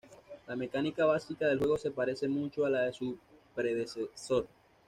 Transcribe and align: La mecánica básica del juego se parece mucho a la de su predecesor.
La 0.47 0.55
mecánica 0.55 1.05
básica 1.05 1.45
del 1.47 1.59
juego 1.59 1.77
se 1.77 1.91
parece 1.91 2.27
mucho 2.27 2.65
a 2.65 2.71
la 2.71 2.85
de 2.85 2.91
su 2.93 3.19
predecesor. 3.53 4.47